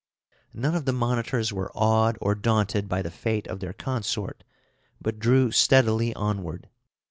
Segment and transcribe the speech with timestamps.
[0.55, 4.43] None of the monitors were awed or daunted by the fate of their consort,
[4.99, 6.69] but drew steadily onward.